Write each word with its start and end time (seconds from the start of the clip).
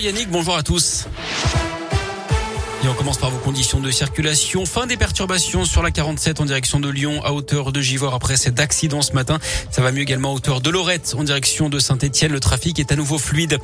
Yannick, 0.00 0.30
bonjour 0.30 0.54
à 0.54 0.62
tous. 0.62 1.06
Et 2.84 2.88
on 2.88 2.94
commence 2.94 3.18
par 3.18 3.30
vos 3.30 3.38
conditions 3.38 3.80
de 3.80 3.90
circulation. 3.90 4.64
Fin 4.64 4.86
des 4.86 4.96
perturbations 4.96 5.64
sur 5.64 5.82
la 5.82 5.90
47 5.90 6.40
en 6.40 6.44
direction 6.44 6.78
de 6.78 6.88
Lyon 6.88 7.20
à 7.24 7.32
hauteur 7.32 7.72
de 7.72 7.80
Givor 7.80 8.14
après 8.14 8.36
cet 8.36 8.60
accident 8.60 9.02
ce 9.02 9.12
matin. 9.12 9.40
Ça 9.72 9.82
va 9.82 9.90
mieux 9.90 10.02
également 10.02 10.30
à 10.30 10.34
hauteur 10.34 10.60
de 10.60 10.70
Lorette 10.70 11.16
en 11.18 11.24
direction 11.24 11.68
de 11.68 11.80
Saint-Etienne. 11.80 12.30
Le 12.30 12.38
trafic 12.38 12.78
est 12.78 12.92
à 12.92 12.94
nouveau 12.94 13.18
fluide. 13.18 13.58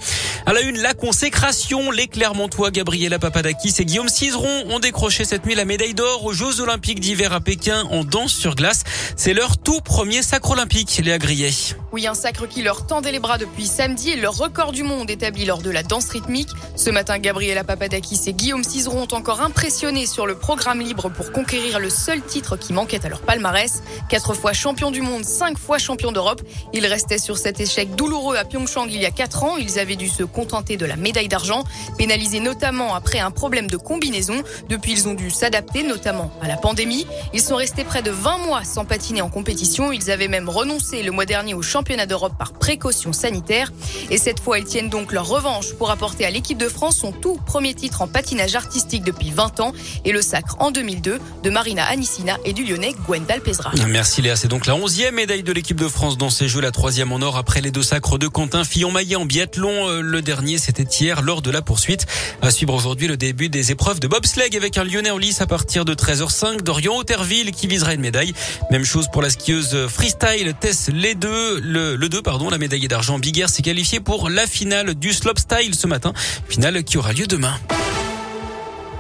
À 0.45 0.53
la 0.53 0.62
une, 0.62 0.79
la 0.79 0.93
consécration. 0.93 1.93
Les 1.93 2.09
Clermontois, 2.09 2.73
Gabriela 2.73 3.21
Papadakis 3.21 3.77
et 3.79 3.85
Guillaume 3.85 4.09
Cizeron 4.09 4.64
ont 4.71 4.80
décroché 4.80 5.25
cette 5.25 5.46
nuit 5.46 5.55
la 5.55 5.64
médaille 5.64 5.95
d'or 5.95 6.25
aux 6.25 6.32
Jeux 6.32 6.61
Olympiques 6.61 6.98
d'hiver 6.98 7.32
à 7.32 7.41
Pékin 7.41 7.85
en 7.93 8.03
danse 8.03 8.32
sur 8.32 8.57
glace. 8.57 8.82
C'est 9.14 9.35
leur 9.35 9.57
tout 9.57 9.80
premier 9.82 10.21
sacre 10.23 10.51
olympique, 10.51 11.01
Léa 11.05 11.19
Grillet. 11.19 11.53
Oui, 11.95 12.09
un 12.09 12.15
sacre 12.15 12.49
qui 12.49 12.61
leur 12.61 12.89
tendait 12.89 13.13
les 13.13 13.21
bras 13.21 13.39
depuis 13.39 13.67
samedi 13.67 14.11
et 14.11 14.17
leur 14.17 14.37
record 14.37 14.73
du 14.73 14.83
monde 14.83 15.09
établi 15.09 15.45
lors 15.45 15.63
de 15.63 15.71
la 15.71 15.85
danse 15.85 16.09
rythmique. 16.09 16.49
Ce 16.75 16.91
matin, 16.91 17.19
Gabriela 17.19 17.63
Papadakis 17.63 18.23
et 18.27 18.33
Guillaume 18.33 18.65
Cizeron 18.65 19.02
ont 19.02 19.15
encore 19.15 19.43
impressionnés 19.43 20.05
sur 20.05 20.27
le 20.27 20.35
programme 20.35 20.80
libre 20.80 21.09
pour 21.09 21.30
conquérir 21.30 21.79
le 21.79 21.91
seul 21.91 22.21
titre 22.21 22.57
qui 22.57 22.73
manquait 22.73 23.07
à 23.07 23.09
leur 23.09 23.21
palmarès. 23.21 23.85
Quatre 24.09 24.35
fois 24.35 24.52
champion 24.52 24.91
du 24.91 25.02
monde, 25.02 25.25
cinq 25.25 25.57
fois 25.57 25.79
champion 25.79 26.11
d'Europe. 26.11 26.43
Ils 26.73 26.85
restaient 26.85 27.16
sur 27.16 27.38
cet 27.38 27.61
échec 27.61 27.95
douloureux 27.95 28.38
à 28.38 28.45
Pyeongchang 28.45 28.88
il 28.88 29.01
y 29.01 29.07
a 29.07 29.13
quatre 29.13 29.45
ans. 29.45 29.57
Ils 29.57 29.79
avaient 29.79 29.95
dû 29.95 30.09
se 30.09 30.24
contenter 30.24 30.77
de 30.77 30.87
la 30.87 30.97
médaille 30.97 31.29
d'argent, 31.29 31.63
pénalisés 31.97 32.41
notamment 32.41 32.97
après 32.97 33.21
un 33.21 33.30
problème 33.30 33.69
de 33.69 33.77
combinaison. 33.77 34.43
Depuis, 34.69 34.91
ils 34.91 35.07
ont 35.07 35.15
dû 35.15 35.30
s'adapter, 35.30 35.85
notamment 35.85 36.33
à 36.43 36.49
la 36.49 36.57
pandémie. 36.57 37.07
Ils 37.35 37.41
sont 37.41 37.55
restés 37.55 37.85
près 37.85 38.02
de 38.02 38.11
20 38.11 38.38
mois 38.38 38.65
sans 38.65 38.85
patiner 38.85 39.23
en 39.23 39.30
compétition. 39.30 39.93
Ils 39.93 40.11
avaient 40.11 40.27
même 40.27 40.49
renoncé 40.49 41.05
le 41.05 41.13
mois 41.13 41.24
dernier 41.24 41.55
au 41.55 41.63
championnat 41.63 41.84
d'Europe 41.84 42.33
par 42.38 42.52
précaution 42.52 43.12
sanitaire. 43.12 43.73
Et 44.11 44.19
cette 44.19 44.41
fois, 44.41 44.59
elles 44.59 44.65
tiennent 44.65 44.88
donc 44.88 45.12
leur 45.12 45.29
revanche 45.29 45.74
pour 45.74 45.91
apporter 45.91 46.24
à 46.24 46.30
l'équipe 46.30 46.59
de 46.59 46.69
France 46.69 46.97
son 46.97 47.12
tout 47.12 47.38
premier 47.47 47.74
titre 47.74 48.02
en 48.02 48.09
patinage 48.09 48.55
artistique 48.55 49.05
depuis 49.05 49.30
20 49.30 49.60
ans 49.60 49.73
et 50.05 50.12
le 50.12 50.23
sacre 50.23 50.57
en 50.60 50.71
2002 50.71 51.18
de 51.43 51.51
Marina 51.51 51.85
Anissina 51.85 52.38
et 52.45 52.52
du 52.52 52.65
Lyonnais 52.65 52.95
Gwendal 53.07 53.40
Pesra. 53.43 53.73
Merci 53.88 54.23
Léa. 54.23 54.37
C'est 54.37 54.49
donc 54.49 54.66
la 54.66 54.74
11e 54.74 55.12
médaille 55.12 55.43
de 55.43 55.52
l'équipe 55.52 55.79
de 55.79 55.88
France 55.88 56.16
dans 56.16 56.30
ces 56.30 56.49
Jeux, 56.49 56.60
la 56.60 56.71
troisième 56.71 57.12
en 57.12 57.21
or 57.21 57.37
après 57.37 57.60
les 57.60 57.71
deux 57.71 57.82
sacres 57.82 58.18
de 58.18 58.29
Quentin 58.29 58.65
Fillon-Maillet 58.65 59.16
en 59.16 59.27
biathlon. 59.27 59.88
Euh, 59.88 60.01
le 60.01 60.23
dernier, 60.23 60.59
c'était 60.59 60.82
hier 60.85 61.23
lors 61.23 61.43
de 61.43 61.51
la 61.51 61.60
poursuite. 61.60 62.07
À 62.40 62.51
suivre 62.51 62.74
aujourd'hui 62.74 63.09
le 63.09 63.16
début 63.16 63.49
des 63.49 63.73
épreuves 63.73 64.00
de 64.00 64.09
bobsleigh 64.09 64.56
avec 64.56 64.78
un 64.78 64.84
Lyonnais 64.84 65.10
en 65.10 65.19
lice 65.19 65.41
à 65.43 65.47
partir 65.47 65.84
de 65.84 65.94
13h05. 65.94 66.62
Dorian 66.62 66.97
Auterville 66.97 67.53
qui 67.53 67.66
visera 67.66 67.94
une 67.94 68.00
médaille. 68.00 68.32
Même 68.71 68.84
chose 68.84 69.06
pour 69.12 69.21
la 69.21 69.31
skieuse 69.31 69.87
freestyle 69.88 70.55
Tess 70.59 70.88
les 70.93 71.15
deux 71.15 71.60
le, 71.75 72.09
2, 72.09 72.22
pardon, 72.22 72.50
la 72.50 72.59
médaille 72.59 72.87
d'argent 72.89 73.19
Big 73.19 73.39
Air 73.39 73.49
s'est 73.49 73.62
qualifiée 73.62 74.00
pour 74.00 74.31
la 74.31 74.47
finale 74.47 74.94
du 74.94 75.12
slopestyle 75.12 75.75
ce 75.75 75.87
matin, 75.87 76.12
finale 76.49 76.84
qui 76.84 76.99
aura 76.99 77.12
lieu 77.12 77.27
demain. 77.27 77.55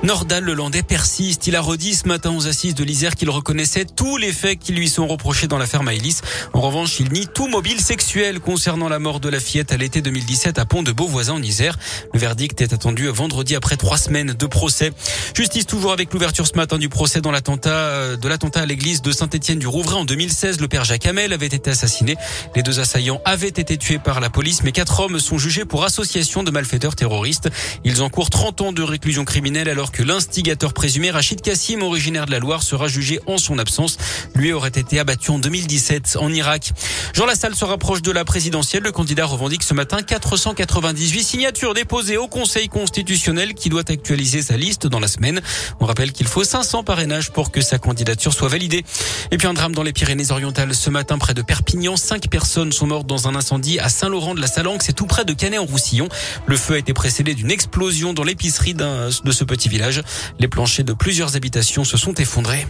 Nordal 0.04 0.44
Lelandais 0.44 0.82
persiste. 0.82 1.46
Il 1.46 1.56
a 1.56 1.62
redit 1.62 1.94
ce 1.94 2.06
matin 2.06 2.30
aux 2.36 2.46
assises 2.46 2.74
de 2.74 2.84
l'Isère 2.84 3.14
qu'il 3.14 3.30
reconnaissait 3.30 3.86
tous 3.86 4.18
les 4.18 4.32
faits 4.32 4.58
qui 4.58 4.72
lui 4.72 4.90
sont 4.90 5.06
reprochés 5.06 5.46
dans 5.46 5.56
l'affaire 5.56 5.82
Maïlis. 5.82 6.20
En 6.52 6.60
revanche, 6.60 7.00
il 7.00 7.10
nie 7.10 7.26
tout 7.26 7.48
mobile 7.48 7.80
sexuel 7.80 8.40
concernant 8.40 8.90
la 8.90 8.98
mort 8.98 9.18
de 9.18 9.30
la 9.30 9.40
fillette 9.40 9.72
à 9.72 9.78
l'été 9.78 10.02
2017 10.02 10.58
à 10.58 10.66
Pont 10.66 10.82
de 10.82 10.92
Beauvoisin 10.92 11.32
en 11.32 11.42
Isère. 11.42 11.78
Le 12.12 12.20
verdict 12.20 12.60
est 12.60 12.74
attendu 12.74 13.08
vendredi 13.08 13.56
après 13.56 13.78
trois 13.78 13.96
semaines 13.96 14.34
de 14.34 14.46
procès. 14.46 14.92
Justice 15.34 15.64
toujours 15.64 15.92
avec 15.92 16.12
l'ouverture 16.12 16.46
ce 16.46 16.54
matin 16.56 16.76
du 16.76 16.90
procès 16.90 17.22
dans 17.22 17.30
l'attentat 17.30 17.70
euh, 17.70 18.16
de 18.18 18.28
l'attentat 18.28 18.60
à 18.60 18.66
l'église 18.66 19.00
de 19.00 19.10
Saint-Étienne 19.10 19.58
du 19.58 19.66
Rouvray 19.66 19.96
en 19.96 20.04
2016. 20.04 20.60
Le 20.60 20.68
père 20.68 20.84
Jacques 20.84 21.06
Hamel 21.06 21.32
avait 21.32 21.46
été 21.46 21.70
assassiné. 21.70 22.16
Les 22.54 22.62
deux 22.62 22.78
assaillants 22.78 23.22
avaient 23.24 23.48
été 23.48 23.78
tués 23.78 23.98
par 23.98 24.20
la 24.20 24.28
police, 24.28 24.64
mais 24.64 24.72
quatre 24.72 25.00
hommes 25.00 25.18
sont 25.18 25.38
jugés 25.38 25.64
pour 25.64 25.82
association 25.82 26.42
de 26.42 26.50
malfaiteurs 26.50 26.94
terroristes. 26.94 27.48
Ils 27.84 28.02
encourent 28.02 28.28
30 28.28 28.60
ans 28.60 28.72
de 28.72 28.82
réclusion 28.82 29.24
criminelle 29.24 29.70
alors 29.70 29.92
que 29.94 30.02
l'instigateur 30.02 30.72
présumé 30.72 31.12
Rachid 31.12 31.40
Kassim, 31.40 31.80
originaire 31.82 32.26
de 32.26 32.32
la 32.32 32.40
Loire, 32.40 32.64
sera 32.64 32.88
jugé 32.88 33.20
en 33.26 33.38
son 33.38 33.60
absence. 33.60 33.96
Lui 34.34 34.52
aurait 34.52 34.68
été 34.68 34.98
abattu 34.98 35.30
en 35.30 35.38
2017 35.38 36.18
en 36.20 36.32
Irak. 36.32 36.72
Jean 37.14 37.26
Lassalle 37.26 37.54
se 37.54 37.64
rapproche 37.64 38.02
de 38.02 38.10
la 38.10 38.24
présidentielle. 38.24 38.82
Le 38.82 38.90
candidat 38.90 39.24
revendique 39.24 39.62
ce 39.62 39.72
matin 39.72 40.02
498 40.02 41.22
signatures 41.22 41.74
déposées 41.74 42.16
au 42.16 42.26
Conseil 42.26 42.68
constitutionnel 42.68 43.54
qui 43.54 43.68
doit 43.68 43.88
actualiser 43.88 44.42
sa 44.42 44.56
liste 44.56 44.88
dans 44.88 44.98
la 44.98 45.06
semaine. 45.06 45.40
On 45.78 45.86
rappelle 45.86 46.10
qu'il 46.10 46.26
faut 46.26 46.42
500 46.42 46.82
parrainages 46.82 47.30
pour 47.30 47.52
que 47.52 47.60
sa 47.60 47.78
candidature 47.78 48.34
soit 48.34 48.48
validée. 48.48 48.84
Et 49.30 49.38
puis 49.38 49.46
un 49.46 49.54
drame 49.54 49.76
dans 49.76 49.84
les 49.84 49.92
Pyrénées-Orientales 49.92 50.74
ce 50.74 50.90
matin 50.90 51.18
près 51.18 51.34
de 51.34 51.42
Perpignan. 51.42 51.96
Cinq 51.96 52.28
personnes 52.28 52.72
sont 52.72 52.88
mortes 52.88 53.06
dans 53.06 53.28
un 53.28 53.36
incendie 53.36 53.78
à 53.78 53.88
Saint-Laurent 53.88 54.34
de 54.34 54.40
la 54.40 54.48
Salanque. 54.48 54.82
C'est 54.82 54.92
tout 54.92 55.06
près 55.06 55.24
de 55.24 55.34
Canet-en-Roussillon. 55.34 56.08
Le 56.46 56.56
feu 56.56 56.74
a 56.74 56.78
été 56.78 56.92
précédé 56.92 57.34
d'une 57.34 57.52
explosion 57.52 58.12
dans 58.12 58.24
l'épicerie 58.24 58.74
de 58.74 59.30
ce 59.30 59.44
petit 59.44 59.68
village. 59.68 59.83
Les 60.38 60.48
planchers 60.48 60.84
de 60.84 60.92
plusieurs 60.92 61.36
habitations 61.36 61.84
se 61.84 61.96
sont 61.96 62.14
effondrés. 62.14 62.66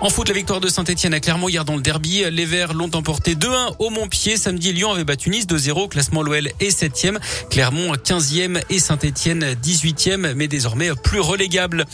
En 0.00 0.10
foot, 0.10 0.28
la 0.28 0.34
victoire 0.34 0.60
de 0.60 0.68
Saint-Etienne 0.68 1.12
à 1.12 1.18
Clermont 1.18 1.48
hier 1.48 1.64
dans 1.64 1.74
le 1.74 1.82
derby. 1.82 2.22
Les 2.30 2.44
Verts 2.44 2.72
l'ont 2.72 2.90
emporté 2.94 3.34
2-1 3.34 3.74
au 3.80 3.90
Montpied. 3.90 4.36
Samedi, 4.36 4.72
Lyon 4.72 4.92
avait 4.92 5.02
battu 5.02 5.28
Nice 5.28 5.48
2-0. 5.48 5.88
Classement 5.88 6.22
l'OL 6.22 6.46
est 6.60 6.70
7e. 6.70 7.18
Clermont 7.50 7.92
15e 7.94 8.62
et 8.70 8.78
Saint-Etienne 8.78 9.56
18e, 9.60 10.34
mais 10.34 10.46
désormais 10.46 10.90
plus 11.02 11.18
relégable. 11.18 11.84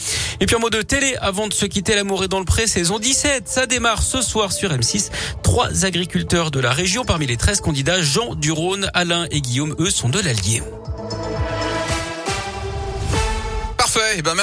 Et 0.40 0.46
puis 0.46 0.54
en 0.54 0.60
mot 0.60 0.68
de 0.68 0.82
télé, 0.82 1.16
avant 1.22 1.48
de 1.48 1.54
se 1.54 1.64
quitter, 1.64 1.94
l'amour 1.94 2.24
est 2.24 2.28
dans 2.28 2.40
le 2.40 2.44
pré, 2.44 2.66
saison 2.66 2.98
17. 2.98 3.48
Ça 3.48 3.64
démarre 3.64 4.02
ce 4.02 4.20
soir 4.20 4.52
sur 4.52 4.70
M6. 4.70 5.08
Trois 5.42 5.86
agriculteurs 5.86 6.50
de 6.50 6.60
la 6.60 6.72
région, 6.72 7.06
parmi 7.06 7.26
les 7.26 7.38
13 7.38 7.62
candidats, 7.62 8.02
Jean 8.02 8.34
Durone, 8.34 8.90
Alain 8.92 9.26
et 9.30 9.40
Guillaume, 9.40 9.74
eux, 9.78 9.90
sont 9.90 10.10
de 10.10 10.20
l'Allier. 10.20 10.62
Parfait. 14.14 14.18
Eh 14.18 14.22
ben 14.22 14.34
merci. 14.34 14.42